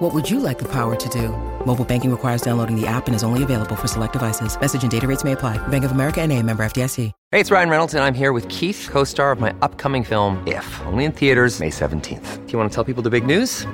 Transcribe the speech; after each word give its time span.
What 0.00 0.14
would 0.14 0.30
you 0.30 0.40
like 0.40 0.58
the 0.58 0.68
power 0.68 0.96
to 0.96 1.08
do? 1.10 1.28
Mobile 1.66 1.84
banking 1.84 2.10
requires 2.10 2.40
downloading 2.40 2.74
the 2.74 2.86
app 2.86 3.06
and 3.06 3.14
is 3.14 3.22
only 3.22 3.42
available 3.42 3.76
for 3.76 3.86
select 3.86 4.14
devices. 4.14 4.58
Message 4.58 4.82
and 4.82 4.90
data 4.90 5.06
rates 5.06 5.24
may 5.24 5.32
apply. 5.32 5.58
Bank 5.68 5.84
of 5.84 5.90
America 5.90 6.22
and 6.22 6.32
a 6.32 6.42
member 6.42 6.62
FDIC. 6.62 7.12
Hey, 7.30 7.38
it's 7.38 7.50
Ryan 7.50 7.68
Reynolds, 7.68 7.92
and 7.92 8.02
I'm 8.02 8.14
here 8.14 8.32
with 8.32 8.48
Keith, 8.48 8.88
co-star 8.90 9.30
of 9.30 9.40
my 9.40 9.54
upcoming 9.60 10.02
film, 10.02 10.42
If, 10.46 10.80
only 10.86 11.04
in 11.04 11.12
theaters 11.12 11.60
May 11.60 11.68
17th. 11.68 12.46
Do 12.46 12.52
you 12.52 12.58
want 12.58 12.70
to 12.70 12.74
tell 12.74 12.82
people 12.82 13.02
the 13.02 13.10
big 13.10 13.26
news? 13.26 13.66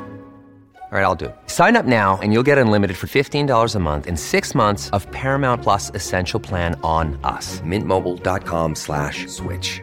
All 0.91 0.99
right, 0.99 1.03
I'll 1.03 1.17
do 1.17 1.27
it. 1.27 1.37
Sign 1.47 1.75
up 1.77 1.85
now 1.85 2.17
and 2.23 2.33
you'll 2.33 2.45
get 2.45 2.59
unlimited 2.59 2.97
for 2.97 3.07
$15 3.07 3.75
a 3.75 3.79
month 3.81 4.07
in 4.07 4.17
six 4.17 4.55
months 4.55 4.89
of 4.91 5.11
Paramount 5.11 5.63
Plus 5.63 5.91
Essential 5.95 6.39
Plan 6.39 6.79
on 6.83 7.19
us. 7.25 7.61
Mintmobile.com 7.61 8.75
slash 8.75 9.27
switch. 9.27 9.83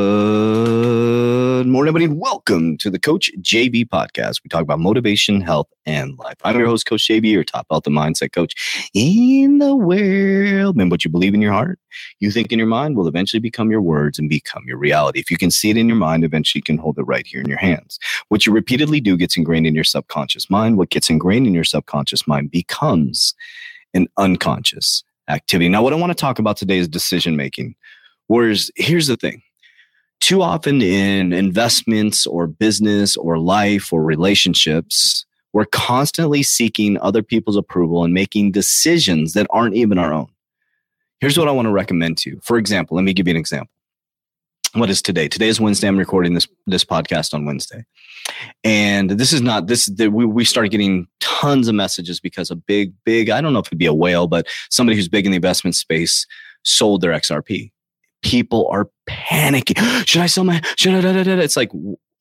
morning, 1.71 1.95
everybody. 1.95 2.19
Welcome 2.19 2.77
to 2.79 2.89
the 2.89 2.99
Coach 2.99 3.31
JB 3.39 3.87
podcast. 3.87 4.41
We 4.43 4.49
talk 4.49 4.61
about 4.61 4.79
motivation, 4.79 5.39
health, 5.39 5.67
and 5.85 6.17
life. 6.19 6.35
I'm 6.43 6.57
your 6.57 6.67
host, 6.67 6.85
Coach 6.85 7.07
JB, 7.07 7.31
your 7.31 7.45
top 7.45 7.65
health 7.69 7.87
and 7.87 7.95
mindset 7.95 8.33
coach 8.33 8.89
in 8.93 9.59
the 9.59 9.73
world. 9.73 10.75
And 10.75 10.91
what 10.91 11.05
you 11.05 11.09
believe 11.09 11.33
in 11.33 11.41
your 11.41 11.53
heart, 11.53 11.79
you 12.19 12.29
think 12.29 12.51
in 12.51 12.59
your 12.59 12.67
mind 12.67 12.97
will 12.97 13.07
eventually 13.07 13.39
become 13.39 13.71
your 13.71 13.81
words 13.81 14.19
and 14.19 14.27
become 14.27 14.63
your 14.67 14.77
reality. 14.77 15.21
If 15.21 15.31
you 15.31 15.37
can 15.37 15.49
see 15.49 15.69
it 15.69 15.77
in 15.77 15.87
your 15.87 15.95
mind, 15.95 16.25
eventually 16.25 16.59
you 16.59 16.63
can 16.63 16.77
hold 16.77 16.99
it 16.99 17.03
right 17.03 17.25
here 17.25 17.39
in 17.39 17.47
your 17.47 17.57
hands. 17.57 17.99
What 18.27 18.45
you 18.45 18.51
repeatedly 18.51 18.99
do 18.99 19.15
gets 19.15 19.37
ingrained 19.37 19.65
in 19.65 19.73
your 19.73 19.85
subconscious 19.85 20.49
mind. 20.49 20.77
What 20.77 20.89
gets 20.89 21.09
ingrained 21.09 21.47
in 21.47 21.53
your 21.53 21.63
subconscious 21.63 22.27
mind 22.27 22.51
becomes 22.51 23.33
an 23.93 24.09
unconscious 24.17 25.05
activity. 25.29 25.69
Now, 25.69 25.83
what 25.83 25.93
I 25.93 25.95
want 25.95 26.11
to 26.11 26.15
talk 26.15 26.37
about 26.37 26.57
today 26.57 26.79
is 26.79 26.89
decision 26.89 27.37
making. 27.37 27.75
Whereas 28.27 28.71
here's 28.75 29.07
the 29.07 29.15
thing 29.15 29.41
too 30.31 30.41
often 30.41 30.81
in 30.81 31.33
investments 31.33 32.25
or 32.25 32.47
business 32.47 33.17
or 33.17 33.37
life 33.37 33.91
or 33.91 34.01
relationships, 34.01 35.25
we're 35.51 35.65
constantly 35.65 36.41
seeking 36.41 36.97
other 37.01 37.21
people's 37.21 37.57
approval 37.57 38.05
and 38.05 38.13
making 38.13 38.49
decisions 38.49 39.33
that 39.33 39.45
aren't 39.49 39.75
even 39.75 39.97
our 39.97 40.13
own. 40.13 40.29
Here's 41.19 41.37
what 41.37 41.49
I 41.49 41.51
want 41.51 41.65
to 41.65 41.73
recommend 41.73 42.17
to 42.19 42.29
you. 42.29 42.39
For 42.43 42.57
example, 42.57 42.95
let 42.95 43.03
me 43.03 43.11
give 43.11 43.27
you 43.27 43.31
an 43.31 43.37
example. 43.37 43.73
What 44.73 44.89
is 44.89 45.01
today? 45.01 45.27
Today 45.27 45.49
is 45.49 45.59
Wednesday. 45.59 45.89
I'm 45.89 45.99
recording 45.99 46.33
this 46.33 46.47
this 46.65 46.85
podcast 46.85 47.33
on 47.33 47.43
Wednesday, 47.43 47.83
and 48.63 49.09
this 49.09 49.33
is 49.33 49.41
not 49.41 49.67
this. 49.67 49.87
The, 49.87 50.07
we 50.07 50.23
we 50.23 50.45
started 50.45 50.69
getting 50.69 51.07
tons 51.19 51.67
of 51.67 51.75
messages 51.75 52.21
because 52.21 52.49
a 52.49 52.55
big 52.55 52.93
big 53.03 53.29
I 53.29 53.41
don't 53.41 53.51
know 53.51 53.59
if 53.59 53.67
it'd 53.67 53.77
be 53.77 53.85
a 53.85 53.93
whale, 53.93 54.27
but 54.27 54.47
somebody 54.69 54.95
who's 54.95 55.09
big 55.09 55.25
in 55.25 55.33
the 55.33 55.35
investment 55.35 55.75
space 55.75 56.25
sold 56.63 57.01
their 57.01 57.11
XRP 57.11 57.71
people 58.21 58.67
are 58.71 58.89
panicking. 59.07 59.77
Should 60.07 60.21
I 60.21 60.27
sell 60.27 60.43
my? 60.43 60.61
Should 60.77 60.93
I? 60.93 61.01
Da, 61.01 61.13
da, 61.13 61.23
da, 61.23 61.41
It's 61.41 61.57
like 61.57 61.71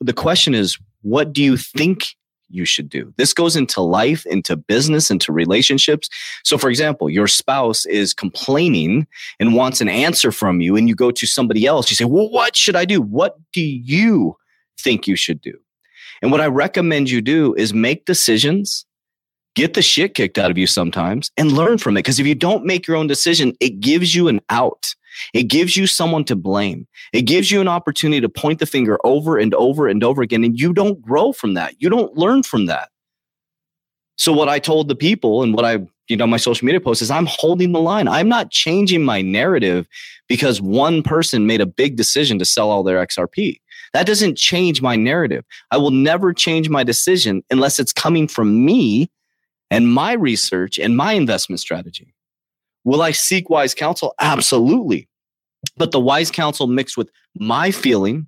the 0.01 0.13
question 0.13 0.55
is, 0.55 0.79
what 1.03 1.33
do 1.33 1.43
you 1.43 1.57
think 1.57 2.17
you 2.53 2.65
should 2.65 2.89
do? 2.89 3.15
This 3.17 3.33
goes 3.33 3.55
into 3.55 3.81
life, 3.81 4.27
into 4.27 4.57
business, 4.57 5.11
into 5.11 5.33
relationships. 5.33 6.09
So, 6.43 6.59
for 6.59 6.69
example, 6.69 7.09
your 7.09 7.29
spouse 7.29 7.87
is 7.87 8.13
complaining 8.13 9.07
and 9.39 9.55
wants 9.55 9.81
an 9.81 9.89
answer 9.89 10.33
from 10.33 10.61
you, 10.61 10.77
and 10.77 10.89
you 10.89 10.95
go 10.95 11.11
to 11.13 11.27
somebody 11.27 11.67
else. 11.67 11.91
You 11.91 11.97
say, 11.97 12.05
"Well, 12.05 12.29
what 12.31 12.57
should 12.57 12.77
I 12.77 12.85
do? 12.85 13.01
What 13.01 13.39
do 13.53 13.63
you 13.63 14.37
think 14.79 15.07
you 15.07 15.17
should 15.17 15.41
do?" 15.41 15.59
And 16.23 16.31
what 16.31 16.41
I 16.41 16.47
recommend 16.47 17.09
you 17.09 17.21
do 17.21 17.55
is 17.55 17.73
make 17.73 18.05
decisions 18.05 18.85
get 19.55 19.75
the 19.75 19.83
shit 19.83 20.15
kicked 20.15 20.39
out 20.39 20.51
of 20.51 20.59
you 20.59 20.67
sometimes 20.67 21.31
and 21.37 21.53
learn 21.53 21.79
from 21.79 21.97
it. 21.97 22.01
Because 22.01 22.21
if 22.21 22.27
you 22.27 22.35
don't 22.35 22.65
make 22.65 22.87
your 22.87 22.97
own 22.97 23.07
decision, 23.07 23.53
it 23.61 23.81
gives 23.81 24.15
you 24.15 24.29
an 24.29 24.41
out. 24.49 24.95
It 25.35 25.45
gives 25.45 25.77
you 25.77 25.87
someone 25.87 26.25
to 26.25 26.37
blame. 26.37 26.87
It 27.13 27.23
gives 27.23 27.51
you 27.51 27.61
an 27.61 27.69
opportunity 27.69 28.21
to 28.21 28.29
point 28.29 28.59
the 28.59 28.67
finger 28.67 28.99
over 29.05 29.39
and 29.39 29.55
over 29.55 29.89
and 29.89 30.03
over 30.05 30.23
again. 30.23 30.45
And 30.45 30.59
you 30.59 30.73
don't 30.73 31.01
grow 31.01 31.33
from 31.33 31.55
that. 31.55 31.75
You 31.79 31.89
don't 31.89 32.17
learn 32.17 32.43
from 32.43 32.67
that. 32.67 32.91
So 34.17 34.33
what 34.33 34.49
I 34.49 34.59
told 34.59 34.89
the 34.89 34.95
people 34.95 35.43
and 35.43 35.55
what 35.55 35.65
I, 35.65 35.79
you 36.09 36.17
know, 36.17 36.27
my 36.27 36.37
social 36.37 36.67
media 36.67 36.81
post 36.81 37.01
is 37.01 37.11
I'm 37.11 37.27
holding 37.27 37.73
the 37.73 37.81
line. 37.81 38.07
I'm 38.07 38.29
not 38.29 38.51
changing 38.51 39.03
my 39.03 39.23
narrative 39.23 39.89
because 40.29 40.61
one 40.61 41.03
person 41.03 41.47
made 41.47 41.63
a 41.63 41.67
big 41.67 41.97
decision 41.97 42.39
to 42.39 42.45
sell 42.45 42.71
all 42.71 42.83
their 42.83 43.05
XRP. 43.05 43.61
That 43.93 44.07
doesn't 44.07 44.37
change 44.37 44.83
my 44.83 44.95
narrative. 44.95 45.45
I 45.71 45.79
will 45.79 45.91
never 45.91 46.33
change 46.33 46.69
my 46.69 46.85
decision 46.85 47.43
unless 47.51 47.79
it's 47.79 47.93
coming 47.93 48.29
from 48.29 48.65
me 48.65 49.11
and 49.71 49.93
my 49.93 50.13
research 50.13 50.79
and 50.79 50.97
my 50.97 51.15
investment 51.15 51.61
strategy. 51.61 52.15
Will 52.85 53.03
I 53.03 53.13
seek 53.13 53.51
wise 53.51 53.75
counsel? 53.75 54.15
Absolutely. 54.21 55.09
But 55.77 55.93
the 55.93 56.01
wise 56.01 56.31
counsel 56.31 56.67
mixed 56.67 56.97
with 56.97 57.11
my 57.39 57.71
feeling, 57.71 58.27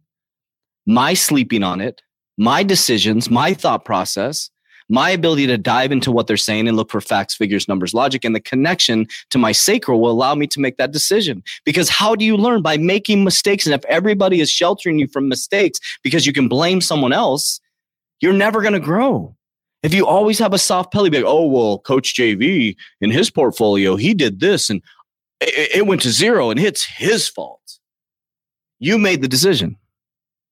my 0.87 1.15
sleeping 1.15 1.63
on 1.63 1.81
it, 1.81 2.03
my 2.37 2.63
decisions, 2.63 3.31
my 3.31 3.55
thought 3.55 3.85
process, 3.85 4.51
my 4.89 5.11
ability 5.11 5.47
to 5.47 5.57
dive 5.57 5.93
into 5.93 6.13
what 6.13 6.27
they're 6.27 6.37
saying 6.37 6.69
and 6.69 6.77
look 6.77 6.91
for 6.91 7.01
facts, 7.01 7.35
figures, 7.35 7.69
numbers, 7.69 7.95
logic, 7.95 8.25
and 8.25 8.35
the 8.35 8.41
connection 8.41 9.07
to 9.31 9.39
my 9.39 9.53
sacral 9.53 10.01
will 10.01 10.11
allow 10.11 10.35
me 10.35 10.47
to 10.49 10.61
make 10.61 10.77
that 10.77 10.93
decision. 10.93 11.43
Because 11.65 11.89
how 11.89 12.15
do 12.15 12.25
you 12.25 12.37
learn? 12.37 12.63
By 12.63 12.77
making 12.77 13.25
mistakes. 13.25 13.65
And 13.65 13.75
if 13.75 13.85
everybody 13.87 14.41
is 14.41 14.51
sheltering 14.51 14.99
you 14.99 15.09
from 15.09 15.29
mistakes 15.29 15.79
because 16.03 16.27
you 16.27 16.33
can 16.33 16.49
blame 16.49 16.81
someone 16.81 17.13
else, 17.13 17.61
you're 18.21 18.33
never 18.33 18.61
going 18.61 18.75
to 18.75 18.81
grow. 18.81 19.35
If 19.83 19.93
you 19.93 20.07
always 20.07 20.39
have 20.39 20.53
a 20.53 20.59
soft 20.59 20.93
belly, 20.93 21.11
be 21.11 21.19
like, 21.19 21.27
oh, 21.27 21.47
well, 21.47 21.79
Coach 21.79 22.15
JB 22.15 22.77
in 23.01 23.11
his 23.11 23.31
portfolio, 23.31 23.97
he 23.97 24.15
did 24.15 24.41
this 24.41 24.71
and 24.71 24.81
it, 25.41 25.77
it 25.77 25.87
went 25.87 26.03
to 26.03 26.11
zero 26.11 26.51
and 26.51 26.61
it's 26.61 26.85
his 26.85 27.29
fault. 27.29 27.79
You 28.79 28.99
made 28.99 29.23
the 29.23 29.29
decision. 29.29 29.77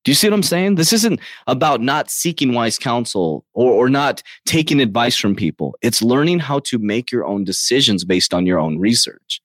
Do 0.04 0.10
you 0.10 0.14
see 0.14 0.28
what 0.28 0.34
I'm 0.34 0.42
saying? 0.42 0.76
This 0.76 0.92
isn't 0.92 1.20
about 1.46 1.80
not 1.82 2.10
seeking 2.10 2.54
wise 2.54 2.78
counsel 2.78 3.44
or, 3.52 3.70
or 3.72 3.88
not 3.90 4.22
taking 4.46 4.80
advice 4.80 5.16
from 5.16 5.36
people. 5.36 5.76
It's 5.82 6.00
learning 6.00 6.38
how 6.38 6.60
to 6.60 6.78
make 6.78 7.12
your 7.12 7.26
own 7.26 7.44
decisions 7.44 8.04
based 8.04 8.32
on 8.32 8.46
your 8.46 8.58
own 8.58 8.78
research. 8.78 9.42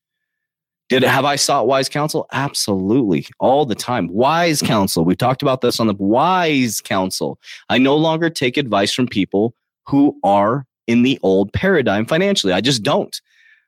Did 0.87 1.03
have 1.03 1.25
I 1.25 1.35
sought 1.35 1.67
wise 1.67 1.89
counsel? 1.89 2.27
Absolutely, 2.31 3.27
all 3.39 3.65
the 3.65 3.75
time. 3.75 4.07
Wise 4.07 4.61
counsel. 4.61 5.03
We 5.03 5.15
talked 5.15 5.41
about 5.41 5.61
this 5.61 5.79
on 5.79 5.87
the 5.87 5.95
wise 5.95 6.79
counsel. 6.79 7.39
I 7.69 7.79
no 7.79 7.97
longer 7.97 8.29
take 8.29 8.55
advice 8.55 8.93
from 8.93 9.07
people 9.07 9.55
who 9.87 10.17
are 10.23 10.65
in 10.87 11.03
the 11.03 11.19
old 11.23 11.51
paradigm 11.53 12.05
financially. 12.05 12.53
I 12.53 12.61
just 12.61 12.83
don't. 12.83 13.19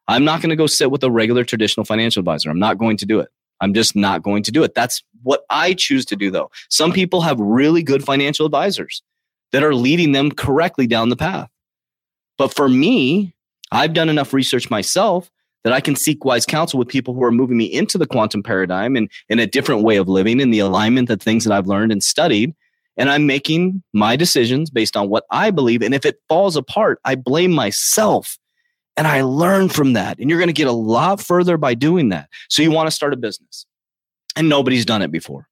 I'm 0.08 0.24
not 0.24 0.42
going 0.42 0.50
to 0.50 0.56
go 0.56 0.68
sit 0.68 0.92
with 0.92 1.04
a 1.04 1.12
regular 1.12 1.44
traditional 1.44 1.86
financial 1.86 2.22
advisor. 2.22 2.50
I'm 2.50 2.60
not 2.60 2.78
going 2.78 2.98
to 2.98 3.06
do 3.06 3.19
it. 3.19 3.30
I'm 3.60 3.74
just 3.74 3.96
not 3.96 4.22
going 4.22 4.44
to 4.44 4.52
do 4.52 4.64
it. 4.64 4.75
That's 4.75 5.04
what 5.24 5.42
I 5.50 5.74
choose 5.74 6.06
to 6.06 6.16
do, 6.16 6.31
though. 6.31 6.52
Some 6.69 6.92
people 6.92 7.22
have 7.22 7.40
really 7.40 7.84
good 7.84 8.04
financial 8.04 8.46
advisors 8.46 9.02
that 9.52 9.64
are 9.64 9.75
leading 9.75 10.12
them 10.12 10.31
correctly 10.31 10.88
down 10.88 11.10
the 11.10 11.16
path. 11.16 11.50
But 12.38 12.54
for 12.54 12.69
me, 12.69 13.34
I've 13.72 13.94
done 13.94 14.10
enough 14.10 14.34
research 14.34 14.69
myself 14.69 15.31
that 15.64 15.74
I 15.74 15.81
can 15.81 15.96
seek 15.96 16.24
wise 16.24 16.46
counsel 16.46 16.80
with 16.80 16.88
people 16.88 17.14
who 17.14 17.24
are 17.24 17.31
moving 17.31 17.58
me 17.58 17.66
into 17.66 17.98
the 17.98 18.06
quantum 18.06 18.44
paradigm 18.44 18.96
and 18.96 19.10
in 19.28 19.40
a 19.40 19.48
different 19.48 19.84
way 19.84 19.98
of 19.98 20.08
living 20.08 20.40
in 20.40 20.52
the 20.52 20.60
alignment 20.60 21.10
of 21.10 21.22
things 21.22 21.44
that 21.44 21.54
I've 21.54 21.68
learned 21.68 21.92
and 21.92 22.04
studied. 22.04 22.54
And 22.98 23.10
I'm 23.10 23.26
making 23.28 23.84
my 23.94 24.16
decisions 24.16 24.70
based 24.70 24.98
on 24.98 25.10
what 25.10 25.26
I 25.32 25.52
believe. 25.52 25.82
And 25.82 25.94
if 25.94 26.06
it 26.06 26.20
falls 26.28 26.56
apart, 26.56 27.00
I 27.06 27.16
blame 27.16 27.52
myself 27.52 28.38
and 28.96 29.08
I 29.08 29.22
learn 29.22 29.70
from 29.70 29.94
that. 29.94 30.18
And 30.18 30.30
you're 30.30 30.40
going 30.40 30.50
to 30.50 30.54
get 30.54 30.68
a 30.68 30.72
lot 30.72 31.22
further 31.22 31.58
by 31.58 31.76
doing 31.76 32.10
that. 32.10 32.30
So 32.50 32.62
you 32.62 32.72
want 32.72 32.88
to 32.88 32.92
start 32.92 33.14
a 33.14 33.18
business 33.18 33.66
and 34.36 34.50
nobody's 34.50 34.86
done 34.86 35.02
it 35.02 35.12
before. 35.12 35.48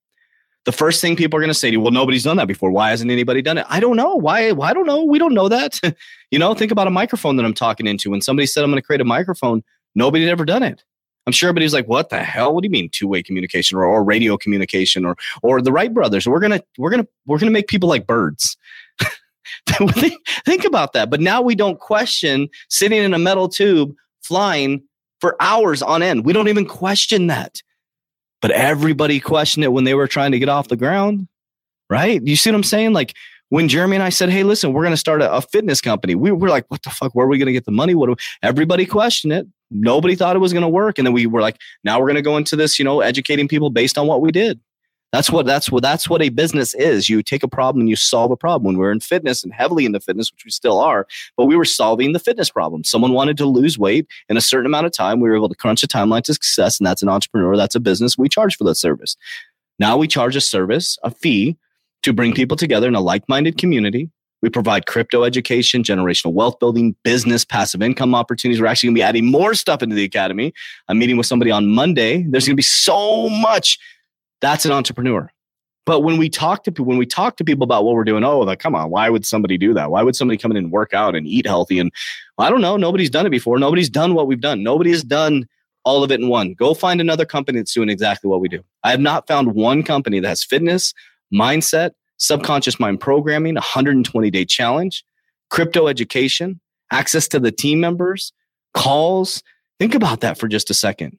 The 0.65 0.71
first 0.71 0.99
thing 0.99 1.15
people 1.15 1.37
are 1.37 1.41
going 1.41 1.51
to 1.51 1.53
say 1.53 1.69
to 1.69 1.73
you, 1.73 1.79
well, 1.79 1.91
nobody's 1.91 2.23
done 2.23 2.37
that 2.37 2.47
before. 2.47 2.71
Why 2.71 2.89
hasn't 2.89 3.11
anybody 3.11 3.43
done 3.43 3.59
it? 3.59 3.67
I 3.69 3.79
don't 3.79 3.95
know. 3.95 4.15
Why? 4.15 4.49
I 4.49 4.73
don't 4.73 4.87
know. 4.87 5.03
We 5.03 5.19
don't 5.19 5.35
know 5.35 5.47
that. 5.47 5.79
you 6.31 6.39
know, 6.39 6.55
think 6.55 6.71
about 6.71 6.87
a 6.87 6.91
microphone 6.91 7.35
that 7.35 7.45
I'm 7.45 7.53
talking 7.53 7.85
into. 7.85 8.09
When 8.09 8.21
somebody 8.21 8.47
said, 8.47 8.63
I'm 8.63 8.71
going 8.71 8.81
to 8.81 8.85
create 8.85 9.01
a 9.01 9.05
microphone, 9.05 9.63
nobody 9.93 10.23
had 10.23 10.31
ever 10.31 10.43
done 10.43 10.63
it. 10.63 10.83
I'm 11.27 11.33
sure 11.33 11.49
everybody's 11.49 11.73
like, 11.73 11.87
what 11.87 12.09
the 12.09 12.23
hell? 12.23 12.53
What 12.53 12.61
do 12.61 12.67
you 12.67 12.71
mean 12.71 12.89
two-way 12.91 13.23
communication 13.23 13.77
or, 13.77 13.85
or 13.85 14.03
radio 14.03 14.37
communication 14.37 15.05
or 15.05 15.15
or 15.41 15.61
the 15.61 15.71
Wright 15.71 15.93
brothers? 15.93 16.27
We're 16.27 16.39
gonna 16.39 16.61
we're 16.77 16.91
gonna 16.91 17.07
we're 17.25 17.39
gonna 17.39 17.51
make 17.51 17.67
people 17.67 17.89
like 17.89 18.05
birds. 18.05 18.57
think 20.45 20.65
about 20.65 20.93
that. 20.93 21.09
But 21.09 21.21
now 21.21 21.41
we 21.41 21.55
don't 21.55 21.79
question 21.79 22.49
sitting 22.69 23.01
in 23.01 23.13
a 23.13 23.19
metal 23.19 23.49
tube 23.49 23.93
flying 24.23 24.83
for 25.21 25.35
hours 25.39 25.81
on 25.81 26.03
end. 26.03 26.25
We 26.25 26.33
don't 26.33 26.47
even 26.47 26.65
question 26.65 27.27
that. 27.27 27.61
But 28.41 28.51
everybody 28.51 29.19
questioned 29.19 29.63
it 29.63 29.71
when 29.71 29.85
they 29.85 29.95
were 29.95 30.07
trying 30.07 30.31
to 30.31 30.39
get 30.39 30.49
off 30.49 30.67
the 30.67 30.75
ground, 30.75 31.27
right? 31.89 32.21
You 32.23 32.35
see 32.35 32.51
what 32.51 32.55
I'm 32.55 32.63
saying? 32.63 32.93
Like 32.93 33.15
when 33.49 33.67
Jeremy 33.67 33.95
and 33.95 34.03
I 34.03 34.09
said, 34.09 34.29
"Hey, 34.29 34.43
listen, 34.43 34.73
we're 34.73 34.83
going 34.83 34.93
to 34.93 34.97
start 34.97 35.21
a, 35.21 35.31
a, 35.33 35.41
fitness 35.41 35.81
company," 35.81 36.15
we 36.15 36.31
were 36.31 36.49
like, 36.49 36.65
"What 36.67 36.83
the 36.83 36.89
fuck? 36.89 37.13
Where 37.15 37.25
are 37.25 37.29
we 37.29 37.37
going 37.37 37.47
to 37.47 37.53
get 37.53 37.65
the 37.65 37.71
money?" 37.71 37.95
What? 37.95 38.19
Everybody 38.43 38.85
questioned 38.85 39.33
it. 39.33 39.47
Nobody 39.71 40.15
thought 40.15 40.35
it 40.35 40.39
was 40.39 40.53
going 40.53 40.63
to 40.63 40.69
work, 40.69 40.97
and 40.97 41.05
then 41.05 41.13
we 41.13 41.25
were 41.25 41.41
like, 41.41 41.57
"Now 41.83 41.99
we're 41.99 42.07
going 42.07 42.15
to 42.15 42.21
go 42.21 42.37
into 42.37 42.55
this, 42.55 42.77
you 42.79 42.85
know, 42.85 43.01
educating 43.01 43.47
people 43.47 43.69
based 43.69 43.97
on 43.97 44.07
what 44.07 44.21
we 44.21 44.31
did." 44.31 44.59
That's 45.11 45.31
what 45.31 45.45
that's 45.45 45.71
what 45.71 45.81
that's 45.81 46.09
what 46.09 46.21
a 46.21 46.27
business 46.27 46.73
is. 46.73 47.07
You 47.07 47.23
take 47.23 47.41
a 47.41 47.47
problem 47.47 47.81
and 47.81 47.89
you 47.89 47.95
solve 47.95 48.31
a 48.31 48.35
problem. 48.35 48.65
When 48.65 48.77
we're 48.77 48.91
in 48.91 48.99
fitness 48.99 49.45
and 49.45 49.53
heavily 49.53 49.85
into 49.85 50.01
fitness, 50.01 50.31
which 50.31 50.43
we 50.43 50.51
still 50.51 50.79
are, 50.79 51.07
but 51.37 51.45
we 51.45 51.55
were 51.55 51.63
solving 51.63 52.11
the 52.11 52.19
fitness 52.19 52.49
problem. 52.49 52.83
Someone 52.83 53.13
wanted 53.13 53.37
to 53.37 53.45
lose 53.45 53.79
weight 53.79 54.07
in 54.27 54.35
a 54.35 54.41
certain 54.41 54.65
amount 54.65 54.87
of 54.87 54.91
time. 54.91 55.21
We 55.21 55.29
were 55.29 55.37
able 55.37 55.47
to 55.47 55.55
crunch 55.55 55.83
a 55.83 55.87
timeline 55.87 56.23
to 56.23 56.33
success, 56.33 56.79
and 56.79 56.85
that's 56.85 57.01
an 57.01 57.07
entrepreneur. 57.07 57.55
That's 57.55 57.75
a 57.75 57.79
business. 57.79 58.17
We 58.17 58.27
charge 58.27 58.57
for 58.57 58.65
that 58.65 58.75
service. 58.75 59.15
Now 59.79 59.95
we 59.95 60.07
charge 60.07 60.35
a 60.35 60.41
service, 60.41 60.97
a 61.01 61.11
fee 61.11 61.57
to 62.03 62.11
bring 62.11 62.33
people 62.33 62.57
together 62.57 62.87
in 62.87 62.95
a 62.95 63.01
like-minded 63.01 63.57
community. 63.57 64.09
We 64.41 64.49
provide 64.49 64.85
crypto 64.85 65.23
education, 65.23 65.81
generational 65.81 66.33
wealth 66.33 66.59
building, 66.59 66.95
business, 67.03 67.43
passive 67.45 67.81
income 67.81 68.13
opportunities. 68.13 68.61
We're 68.61 68.67
actually 68.67 68.87
going 68.87 68.95
to 68.95 68.99
be 68.99 69.03
adding 69.03 69.25
more 69.25 69.55
stuff 69.55 69.81
into 69.81 69.95
the 69.95 70.03
academy. 70.03 70.53
I'm 70.87 70.99
meeting 70.99 71.17
with 71.17 71.25
somebody 71.25 71.51
on 71.51 71.67
Monday. 71.67 72.23
There's 72.23 72.45
going 72.45 72.53
to 72.53 72.57
be 72.57 72.61
so 72.61 73.29
much 73.29 73.79
that's 74.41 74.65
an 74.65 74.71
entrepreneur. 74.71 75.31
But 75.85 76.01
when 76.01 76.17
we 76.17 76.29
talk 76.29 76.63
to 76.63 76.71
people, 76.71 76.85
when 76.85 76.97
we 76.97 77.05
talk 77.05 77.37
to 77.37 77.43
people 77.43 77.63
about 77.63 77.85
what 77.85 77.95
we're 77.95 78.03
doing, 78.03 78.23
oh, 78.23 78.39
like, 78.39 78.59
come 78.59 78.75
on, 78.75 78.89
why 78.89 79.09
would 79.09 79.25
somebody 79.25 79.57
do 79.57 79.73
that? 79.75 79.91
Why 79.91 80.01
would 80.01 80.15
somebody 80.15 80.37
come 80.37 80.51
in 80.51 80.57
and 80.57 80.71
work 80.71 80.93
out 80.93 81.15
and 81.15 81.27
eat 81.27 81.45
healthy? 81.45 81.79
And 81.79 81.91
I 82.37 82.49
don't 82.49 82.61
know. 82.61 82.75
Nobody's 82.75 83.09
done 83.09 83.25
it 83.25 83.31
before. 83.31 83.59
Nobody's 83.59 83.89
done 83.89 84.15
what 84.15 84.27
we've 84.27 84.41
done. 84.41 84.63
Nobody 84.63 84.91
has 84.91 85.03
done 85.03 85.47
all 85.83 86.03
of 86.03 86.11
it 86.11 86.19
in 86.19 86.27
one. 86.27 86.53
Go 86.55 86.73
find 86.73 86.99
another 86.99 87.25
company 87.25 87.59
that's 87.59 87.73
doing 87.73 87.89
exactly 87.89 88.27
what 88.27 88.41
we 88.41 88.47
do. 88.47 88.63
I 88.83 88.91
have 88.91 88.99
not 88.99 89.27
found 89.27 89.53
one 89.53 89.83
company 89.83 90.19
that 90.19 90.27
has 90.27 90.43
fitness, 90.43 90.93
mindset, 91.31 91.91
subconscious 92.25 92.79
mind 92.79 92.99
programming, 92.99 93.55
120 93.55 94.31
day 94.31 94.45
challenge, 94.45 95.03
crypto 95.49 95.87
education, 95.87 96.59
access 96.91 97.27
to 97.29 97.39
the 97.39 97.51
team 97.51 97.79
members, 97.79 98.31
calls. 98.73 99.41
Think 99.79 99.95
about 99.95 100.21
that 100.21 100.37
for 100.37 100.47
just 100.47 100.69
a 100.69 100.73
second. 100.73 101.17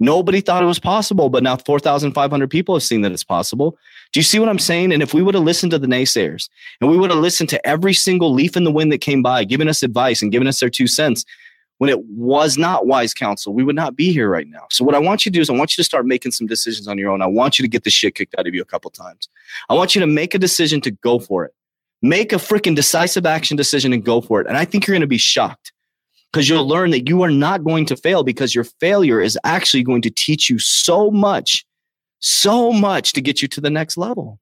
Nobody 0.00 0.40
thought 0.40 0.62
it 0.62 0.66
was 0.66 0.80
possible, 0.80 1.30
but 1.30 1.42
now 1.42 1.56
4,500 1.56 2.50
people 2.50 2.74
have 2.74 2.82
seen 2.82 3.02
that 3.02 3.12
it's 3.12 3.22
possible. 3.22 3.78
Do 4.12 4.18
you 4.18 4.24
see 4.24 4.40
what 4.40 4.48
I'm 4.48 4.58
saying? 4.58 4.92
And 4.92 5.02
if 5.02 5.14
we 5.14 5.22
would 5.22 5.34
have 5.34 5.44
listened 5.44 5.70
to 5.70 5.78
the 5.78 5.86
naysayers 5.86 6.48
and 6.80 6.90
we 6.90 6.98
would 6.98 7.10
have 7.10 7.20
listened 7.20 7.48
to 7.50 7.66
every 7.66 7.94
single 7.94 8.32
leaf 8.32 8.56
in 8.56 8.64
the 8.64 8.72
wind 8.72 8.90
that 8.92 8.98
came 8.98 9.22
by, 9.22 9.44
giving 9.44 9.68
us 9.68 9.82
advice 9.82 10.20
and 10.20 10.32
giving 10.32 10.48
us 10.48 10.58
their 10.58 10.68
two 10.68 10.88
cents, 10.88 11.24
when 11.78 11.90
it 11.90 12.04
was 12.06 12.56
not 12.56 12.86
wise 12.86 13.12
counsel, 13.12 13.52
we 13.52 13.64
would 13.64 13.74
not 13.74 13.96
be 13.96 14.12
here 14.12 14.28
right 14.28 14.46
now. 14.48 14.66
So 14.70 14.84
what 14.84 14.94
I 14.94 14.98
want 14.98 15.24
you 15.24 15.32
to 15.32 15.34
do 15.36 15.40
is 15.40 15.50
I 15.50 15.54
want 15.54 15.76
you 15.76 15.82
to 15.82 15.84
start 15.84 16.06
making 16.06 16.32
some 16.32 16.46
decisions 16.46 16.86
on 16.86 16.98
your 16.98 17.10
own. 17.10 17.20
I 17.20 17.26
want 17.26 17.58
you 17.58 17.64
to 17.64 17.68
get 17.68 17.84
the 17.84 17.90
shit 17.90 18.14
kicked 18.14 18.34
out 18.38 18.46
of 18.46 18.54
you 18.54 18.62
a 18.62 18.66
couple 18.66 18.90
times. 18.90 19.28
I 19.68 19.74
want 19.74 19.94
you 19.94 20.00
to 20.00 20.06
make 20.06 20.34
a 20.34 20.38
decision 20.38 20.80
to 20.82 20.90
go 20.90 21.18
for 21.18 21.44
it. 21.44 21.52
Make 22.00 22.32
a 22.32 22.36
freaking 22.36 22.76
decisive 22.76 23.26
action 23.26 23.56
decision 23.56 23.92
and 23.92 24.04
go 24.04 24.20
for 24.20 24.40
it. 24.40 24.46
And 24.46 24.56
I 24.56 24.64
think 24.64 24.86
you're 24.86 24.94
going 24.94 25.00
to 25.00 25.06
be 25.06 25.18
shocked 25.18 25.72
because 26.32 26.48
you'll 26.48 26.68
learn 26.68 26.90
that 26.90 27.08
you 27.08 27.22
are 27.22 27.30
not 27.30 27.64
going 27.64 27.86
to 27.86 27.96
fail 27.96 28.22
because 28.22 28.54
your 28.54 28.64
failure 28.64 29.20
is 29.20 29.38
actually 29.44 29.82
going 29.82 30.02
to 30.02 30.10
teach 30.10 30.50
you 30.50 30.58
so 30.58 31.10
much, 31.10 31.64
so 32.20 32.72
much 32.72 33.12
to 33.14 33.20
get 33.20 33.40
you 33.40 33.48
to 33.48 33.60
the 33.60 33.70
next 33.70 33.96
level. 33.96 34.38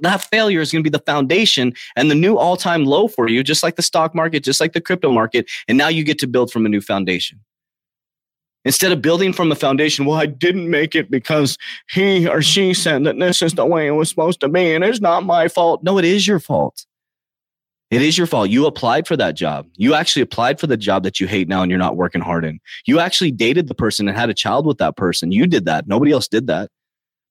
That 0.00 0.22
failure 0.22 0.60
is 0.60 0.72
going 0.72 0.84
to 0.84 0.90
be 0.90 0.96
the 0.96 1.02
foundation 1.04 1.74
and 1.96 2.10
the 2.10 2.14
new 2.14 2.36
all 2.36 2.56
time 2.56 2.84
low 2.84 3.08
for 3.08 3.28
you, 3.28 3.42
just 3.42 3.62
like 3.62 3.76
the 3.76 3.82
stock 3.82 4.14
market, 4.14 4.44
just 4.44 4.60
like 4.60 4.72
the 4.72 4.80
crypto 4.80 5.10
market. 5.10 5.50
And 5.68 5.78
now 5.78 5.88
you 5.88 6.04
get 6.04 6.18
to 6.20 6.26
build 6.26 6.50
from 6.50 6.66
a 6.66 6.68
new 6.68 6.80
foundation. 6.80 7.40
Instead 8.64 8.90
of 8.90 9.00
building 9.00 9.32
from 9.32 9.52
a 9.52 9.54
foundation, 9.54 10.04
well, 10.04 10.18
I 10.18 10.26
didn't 10.26 10.68
make 10.68 10.96
it 10.96 11.08
because 11.08 11.56
he 11.88 12.26
or 12.26 12.42
she 12.42 12.74
said 12.74 13.04
that 13.04 13.16
this 13.18 13.40
is 13.40 13.54
the 13.54 13.64
way 13.64 13.86
it 13.86 13.92
was 13.92 14.08
supposed 14.08 14.40
to 14.40 14.48
be 14.48 14.74
and 14.74 14.82
it's 14.82 15.00
not 15.00 15.24
my 15.24 15.46
fault. 15.46 15.84
No, 15.84 15.98
it 15.98 16.04
is 16.04 16.26
your 16.26 16.40
fault. 16.40 16.84
It 17.92 18.02
is 18.02 18.18
your 18.18 18.26
fault. 18.26 18.50
You 18.50 18.66
applied 18.66 19.06
for 19.06 19.16
that 19.16 19.36
job. 19.36 19.68
You 19.76 19.94
actually 19.94 20.22
applied 20.22 20.58
for 20.58 20.66
the 20.66 20.76
job 20.76 21.04
that 21.04 21.20
you 21.20 21.28
hate 21.28 21.46
now 21.46 21.62
and 21.62 21.70
you're 21.70 21.78
not 21.78 21.96
working 21.96 22.20
hard 22.20 22.44
in. 22.44 22.58
You 22.86 22.98
actually 22.98 23.30
dated 23.30 23.68
the 23.68 23.74
person 23.76 24.08
and 24.08 24.18
had 24.18 24.28
a 24.28 24.34
child 24.34 24.66
with 24.66 24.78
that 24.78 24.96
person. 24.96 25.30
You 25.30 25.46
did 25.46 25.66
that. 25.66 25.86
Nobody 25.86 26.10
else 26.10 26.26
did 26.26 26.48
that. 26.48 26.70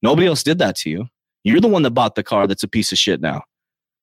Nobody 0.01 0.27
else 0.27 0.43
did 0.43 0.59
that 0.59 0.77
to 0.77 0.89
you. 0.89 1.07
You're 1.45 1.61
the 1.61 1.67
one 1.67 1.83
that 1.83 1.91
bought 1.91 2.15
the 2.15 2.23
car 2.23 2.47
that's 2.47 2.63
a 2.63 2.67
piece 2.67 2.91
of 2.91 2.97
shit 2.97 3.21
now. 3.21 3.43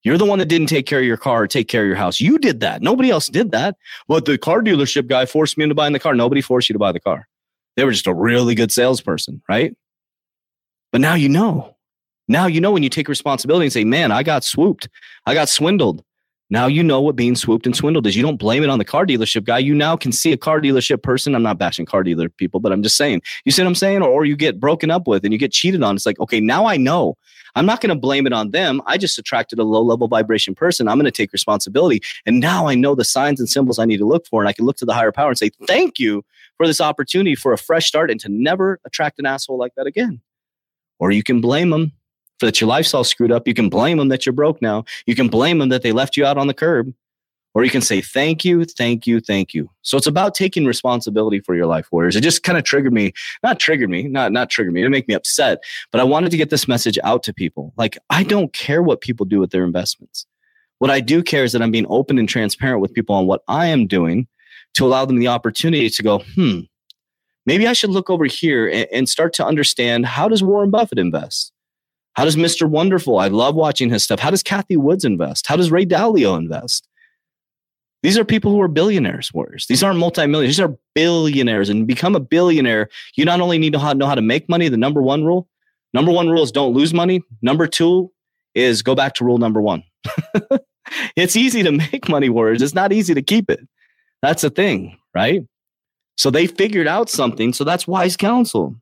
You're 0.05 0.17
the 0.17 0.25
one 0.25 0.39
that 0.39 0.47
didn't 0.47 0.69
take 0.69 0.87
care 0.87 1.00
of 1.00 1.05
your 1.05 1.17
car 1.17 1.43
or 1.43 1.47
take 1.47 1.69
care 1.69 1.83
of 1.83 1.89
your 1.89 1.97
house. 1.97 2.21
You 2.21 2.39
did 2.39 2.61
that. 2.61 2.83
Nobody 2.83 3.11
else 3.11 3.29
did 3.29 3.50
that. 3.50 3.77
But 4.09 4.25
the 4.25 4.39
car 4.39 4.62
dealership 4.62 5.09
guy 5.09 5.27
forced 5.27 5.59
me 5.59 5.65
into 5.65 5.75
buying 5.75 5.93
the 5.93 5.99
car. 5.99 6.15
Nobody 6.15 6.41
forced 6.41 6.69
you 6.69 6.73
to 6.73 6.79
buy 6.79 6.93
the 6.93 7.00
car. 7.00 7.29
They 7.77 7.85
were 7.85 7.91
just 7.91 8.06
a 8.06 8.15
really 8.15 8.55
good 8.55 8.73
salesperson, 8.73 9.43
right? 9.49 9.75
But 10.93 11.00
now 11.00 11.15
you 11.15 11.29
know. 11.29 11.77
Now 12.29 12.47
you 12.47 12.61
know 12.61 12.71
when 12.71 12.85
you 12.85 12.89
take 12.89 13.09
responsibility 13.09 13.67
and 13.67 13.73
say, 13.73 13.85
man, 13.85 14.12
I 14.12 14.23
got 14.23 14.44
swooped. 14.44 14.89
I 15.27 15.35
got 15.35 15.49
swindled. 15.49 16.05
Now 16.52 16.66
you 16.66 16.82
know 16.82 17.00
what 17.00 17.16
being 17.16 17.34
swooped 17.34 17.64
and 17.64 17.75
swindled 17.75 18.06
is. 18.06 18.14
You 18.14 18.22
don't 18.22 18.37
blame 18.37 18.62
it 18.62 18.69
on 18.69 18.78
the 18.78 18.84
car 18.84 19.06
dealership 19.06 19.44
guy. 19.44 19.56
You 19.56 19.75
now 19.75 19.96
can 19.96 20.12
see 20.12 20.32
a 20.32 20.37
car 20.37 20.60
dealership 20.60 21.02
person. 21.02 21.34
I'm 21.34 21.43
not 21.43 21.56
bashing 21.56 21.86
car 21.86 22.03
dealer 22.03 22.29
people, 22.29 22.60
but 22.60 22.72
I'm 22.72 22.82
just 22.82 22.98
saying. 22.98 23.22
You 23.46 23.53
see 23.53 23.62
what 23.62 23.69
I'm 23.69 23.74
saying? 23.74 24.03
Or, 24.03 24.10
or 24.10 24.27
you 24.27 24.36
get 24.36 24.60
broken 24.60 24.91
up 24.91 25.08
with 25.08 25.24
and 25.24 25.32
you 25.32 25.38
get 25.38 25.50
cheated 25.50 25.82
on. 25.82 25.96
It's 25.96 26.05
like, 26.05 26.20
okay, 26.20 26.41
now 26.41 26.67
I 26.67 26.77
know. 26.77 27.17
I'm 27.55 27.65
not 27.65 27.81
going 27.81 27.88
to 27.88 27.98
blame 27.98 28.27
it 28.27 28.34
on 28.34 28.50
them. 28.50 28.82
I 28.84 28.98
just 28.98 29.19
attracted 29.19 29.60
a 29.60 29.65
low 29.65 29.81
level 29.81 30.08
vibration 30.08 30.55
person. 30.55 30.88
I'm 30.88 30.98
going 30.98 31.06
to 31.06 31.10
take 31.10 31.32
responsibility. 31.32 32.03
And 32.27 32.38
now 32.38 32.67
I 32.67 32.74
know 32.74 32.94
the 32.94 33.03
signs 33.03 33.41
and 33.41 33.48
symbols 33.48 33.79
I 33.79 33.86
need 33.86 33.96
to 33.98 34.06
look 34.06 34.27
for. 34.27 34.43
And 34.43 34.48
I 34.48 34.53
can 34.53 34.67
look 34.67 34.77
to 34.77 34.84
the 34.84 34.93
higher 34.93 35.10
power 35.10 35.31
and 35.31 35.38
say, 35.38 35.53
thank 35.67 35.98
you 35.98 36.22
for 36.58 36.67
this 36.67 36.82
opportunity 36.82 37.34
for 37.34 37.55
a 37.55 37.58
fresh 37.58 37.86
start 37.86 38.10
and 38.10 38.20
to 38.20 38.29
never 38.29 38.79
attract 38.84 39.19
an 39.19 39.24
asshole 39.24 39.56
like 39.56 39.74
that 39.77 39.86
again. 39.86 40.20
Or 40.98 41.12
you 41.12 41.22
can 41.22 41.41
blame 41.41 41.70
them 41.70 41.93
that 42.41 42.60
your 42.60 42.69
life's 42.69 42.94
all 42.94 43.05
screwed 43.05 43.32
up. 43.32 43.46
You 43.46 43.55
can 43.55 43.69
blame 43.69 43.98
them 43.98 44.08
that 44.08 44.27
you're 44.27 44.32
broke 44.32 44.60
now. 44.60 44.84
You 45.06 45.15
can 45.15 45.29
blame 45.29 45.58
them 45.58 45.69
that 45.69 45.82
they 45.82 45.93
left 45.93 46.17
you 46.17 46.24
out 46.24 46.39
on 46.39 46.46
the 46.46 46.55
curb. 46.55 46.93
Or 47.55 47.65
you 47.65 47.70
can 47.70 47.82
say, 47.82 48.01
thank 48.01 48.44
you, 48.44 48.65
thank 48.65 49.06
you, 49.06 49.20
thank 49.20 49.53
you. 49.53 49.69
So 49.82 49.98
it's 49.98 50.06
about 50.06 50.34
taking 50.34 50.65
responsibility 50.65 51.41
for 51.41 51.55
your 51.55 51.67
life, 51.67 51.86
warriors. 51.93 52.17
It 52.17 52.22
just 52.22 52.43
kind 52.43 52.56
of 52.56 52.65
triggered 52.65 52.94
me, 52.94 53.12
not 53.43 53.60
triggered 53.60 53.91
me, 53.91 54.05
not, 54.05 54.32
not 54.32 54.48
triggered 54.48 54.72
me, 54.72 54.82
it 54.82 54.89
make 54.89 55.06
me 55.06 55.15
upset. 55.15 55.62
But 55.91 56.01
I 56.01 56.05
wanted 56.05 56.31
to 56.31 56.39
get 56.39 56.48
this 56.48 56.67
message 56.67 56.98
out 57.05 57.22
to 57.24 57.34
people. 57.34 57.74
Like, 57.77 57.98
I 58.08 58.22
don't 58.22 58.53
care 58.55 58.82
what 58.82 59.03
people 59.03 59.27
do 59.27 59.39
with 59.39 59.51
their 59.51 59.65
investments. 59.65 60.27
What 60.79 60.91
I 60.91 61.01
do 61.01 61.22
care 61.22 61.44
is 61.44 61.53
that 61.53 61.62
I'm 61.62 61.70
being 61.70 61.86
open 61.91 62.19
and 62.19 62.29
transparent 62.29 62.81
with 62.81 62.94
people 62.94 63.15
on 63.15 63.27
what 63.27 63.43
I 63.48 63.67
am 63.67 63.86
doing 63.86 64.27
to 64.74 64.86
allow 64.86 65.05
them 65.05 65.19
the 65.19 65.29
opportunity 65.29 65.91
to 65.91 66.03
go, 66.03 66.20
hmm, 66.34 66.60
maybe 67.44 67.67
I 67.67 67.74
should 67.74 67.91
look 67.91 68.08
over 68.08 68.24
here 68.24 68.67
and, 68.67 68.89
and 68.93 69.08
start 69.08 69.34
to 69.34 69.46
understand 69.46 70.06
how 70.06 70.27
does 70.27 70.43
Warren 70.43 70.70
Buffett 70.70 70.98
invest? 70.98 71.53
How 72.14 72.24
does 72.24 72.36
Mr. 72.36 72.69
Wonderful? 72.69 73.19
I 73.19 73.28
love 73.28 73.54
watching 73.54 73.90
his 73.90 74.02
stuff. 74.02 74.20
How 74.20 74.31
does 74.31 74.42
Cathie 74.42 74.76
Woods 74.76 75.04
invest? 75.04 75.46
How 75.46 75.56
does 75.56 75.70
Ray 75.70 75.86
Dalio 75.86 76.36
invest? 76.36 76.88
These 78.02 78.19
are 78.19 78.24
people 78.24 78.50
who 78.50 78.60
are 78.60 78.69
billionaires, 78.69 79.32
warriors. 79.32 79.66
These 79.69 79.82
aren't 79.82 79.98
multimillionaires. 79.98 80.56
These 80.56 80.60
are 80.60 80.76
billionaires. 80.94 81.69
And 81.69 81.86
become 81.86 82.16
a 82.16 82.20
billionaire, 82.20 82.88
you 83.16 83.24
not 83.24 83.40
only 83.40 83.58
need 83.58 83.72
to 83.74 83.94
know 83.94 84.06
how 84.06 84.14
to 84.14 84.22
make 84.22 84.48
money, 84.48 84.69
the 84.69 84.76
number 84.76 85.00
one 85.00 85.24
rule. 85.24 85.48
Number 85.94 86.10
one 86.10 86.28
rule 86.28 86.42
is 86.42 86.50
don't 86.50 86.74
lose 86.74 86.92
money. 86.92 87.22
Number 87.42 87.66
two 87.66 88.10
is 88.54 88.82
go 88.82 88.94
back 88.94 89.14
to 89.14 89.24
rule 89.24 89.38
number 89.38 89.60
one. 89.60 89.84
it's 91.16 91.36
easy 91.36 91.62
to 91.62 91.70
make 91.70 92.08
money, 92.08 92.28
warriors. 92.28 92.60
It's 92.60 92.74
not 92.74 92.92
easy 92.92 93.14
to 93.14 93.22
keep 93.22 93.48
it. 93.50 93.60
That's 94.20 94.42
the 94.42 94.50
thing, 94.50 94.98
right? 95.14 95.42
So 96.16 96.31
they 96.31 96.46
figured 96.46 96.88
out 96.88 97.08
something. 97.08 97.52
So 97.52 97.64
that's 97.64 97.86
wise 97.86 98.16
counsel. 98.16 98.76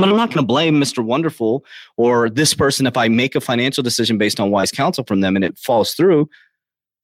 But 0.00 0.08
I'm 0.08 0.16
not 0.16 0.30
going 0.30 0.38
to 0.38 0.46
blame 0.46 0.80
Mr. 0.80 1.04
Wonderful 1.04 1.62
or 1.98 2.30
this 2.30 2.54
person 2.54 2.86
if 2.86 2.96
I 2.96 3.08
make 3.08 3.34
a 3.34 3.40
financial 3.40 3.82
decision 3.82 4.16
based 4.16 4.40
on 4.40 4.50
wise 4.50 4.70
counsel 4.70 5.04
from 5.04 5.20
them 5.20 5.36
and 5.36 5.44
it 5.44 5.58
falls 5.58 5.92
through. 5.92 6.28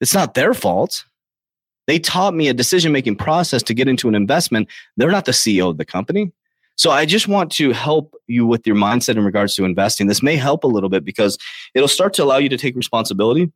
It's 0.00 0.14
not 0.14 0.32
their 0.32 0.54
fault. 0.54 1.04
They 1.86 1.98
taught 1.98 2.34
me 2.34 2.48
a 2.48 2.54
decision 2.54 2.92
making 2.92 3.16
process 3.16 3.62
to 3.64 3.74
get 3.74 3.86
into 3.86 4.08
an 4.08 4.14
investment. 4.14 4.68
They're 4.96 5.10
not 5.10 5.26
the 5.26 5.32
CEO 5.32 5.68
of 5.68 5.76
the 5.76 5.84
company. 5.84 6.32
So 6.76 6.90
I 6.90 7.04
just 7.04 7.28
want 7.28 7.52
to 7.52 7.72
help 7.72 8.14
you 8.28 8.46
with 8.46 8.66
your 8.66 8.76
mindset 8.76 9.16
in 9.16 9.24
regards 9.24 9.54
to 9.56 9.64
investing. 9.64 10.06
This 10.06 10.22
may 10.22 10.36
help 10.36 10.64
a 10.64 10.66
little 10.66 10.88
bit 10.88 11.04
because 11.04 11.36
it'll 11.74 11.88
start 11.88 12.14
to 12.14 12.24
allow 12.24 12.38
you 12.38 12.48
to 12.48 12.56
take 12.56 12.76
responsibility 12.76 13.52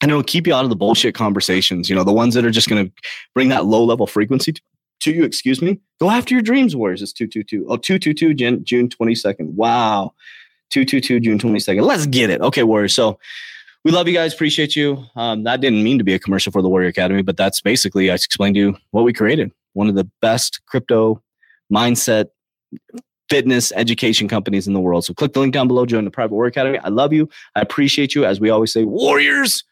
and 0.00 0.10
it'll 0.10 0.24
keep 0.24 0.46
you 0.46 0.54
out 0.54 0.64
of 0.64 0.70
the 0.70 0.76
bullshit 0.76 1.14
conversations, 1.14 1.88
you 1.88 1.94
know, 1.94 2.02
the 2.04 2.12
ones 2.12 2.34
that 2.34 2.44
are 2.44 2.50
just 2.50 2.68
going 2.68 2.84
to 2.84 2.92
bring 3.32 3.48
that 3.50 3.64
low 3.64 3.84
level 3.84 4.08
frequency 4.08 4.52
to, 4.52 4.62
to, 5.02 5.12
you, 5.12 5.24
excuse 5.24 5.62
me. 5.62 5.80
Go 6.00 6.10
after 6.10 6.34
your 6.34 6.42
dreams, 6.42 6.74
Warriors. 6.74 7.02
It's 7.02 7.12
222. 7.12 7.66
Oh, 7.68 7.76
222, 7.76 8.34
June, 8.34 8.64
June 8.64 8.88
22nd. 8.88 9.52
Wow. 9.54 10.14
222, 10.70 11.20
June 11.20 11.38
22nd. 11.38 11.82
Let's 11.84 12.06
get 12.06 12.30
it. 12.30 12.40
Okay, 12.40 12.62
Warriors. 12.62 12.94
So 12.94 13.18
we 13.84 13.90
love 13.90 14.08
you 14.08 14.14
guys. 14.14 14.32
Appreciate 14.32 14.74
you. 14.74 15.04
Um, 15.16 15.44
that 15.44 15.60
didn't 15.60 15.82
mean 15.82 15.98
to 15.98 16.04
be 16.04 16.14
a 16.14 16.18
commercial 16.18 16.52
for 16.52 16.62
the 16.62 16.68
Warrior 16.68 16.88
Academy, 16.88 17.22
but 17.22 17.36
that's 17.36 17.60
basically, 17.60 18.10
I 18.10 18.14
explained 18.14 18.54
to 18.54 18.60
you 18.60 18.76
what 18.90 19.02
we 19.02 19.12
created. 19.12 19.52
One 19.74 19.88
of 19.88 19.94
the 19.94 20.08
best 20.20 20.60
crypto 20.66 21.22
mindset 21.72 22.26
fitness 23.28 23.72
education 23.74 24.28
companies 24.28 24.66
in 24.66 24.74
the 24.74 24.80
world. 24.80 25.04
So 25.04 25.14
click 25.14 25.32
the 25.32 25.40
link 25.40 25.54
down 25.54 25.66
below, 25.66 25.86
join 25.86 26.04
the 26.04 26.10
Private 26.10 26.34
Warrior 26.34 26.48
Academy. 26.48 26.78
I 26.78 26.88
love 26.88 27.12
you. 27.12 27.30
I 27.54 27.60
appreciate 27.62 28.14
you. 28.14 28.24
As 28.24 28.40
we 28.40 28.50
always 28.50 28.72
say, 28.72 28.84
Warriors, 28.84 29.64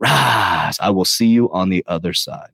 rise. 0.00 0.78
I 0.80 0.90
will 0.90 1.04
see 1.04 1.28
you 1.28 1.50
on 1.52 1.68
the 1.68 1.84
other 1.86 2.12
side. 2.12 2.50